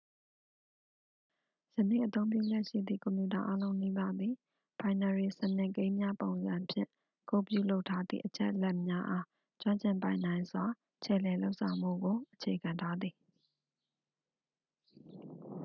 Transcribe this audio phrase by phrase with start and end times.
[1.77, 4.33] ယနေ့အသုံးပြုလျက်ရှိသည့် ကွန်ပျူတာအားလုံးနီးပါးသည်
[4.79, 6.89] ဘိုင်နရီစနစ်ကိန်းများပုံစံဖြင့်
[7.29, 9.25] ကုဒ်ပြုလုပ်ထားသည့် အချက်အလက်များအား
[9.61, 10.65] ကျွမ်းကျင်ပိုင်နိုင်စွာ
[11.03, 13.15] ခြယ်လှယ်လုပ်ဆောင်မှုကို အခြေခံထားသည်